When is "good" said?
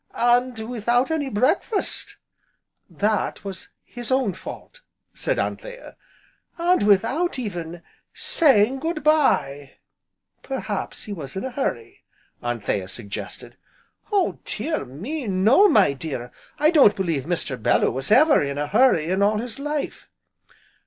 8.79-9.03